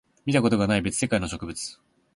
[0.25, 1.79] 見たことがない別世界の植物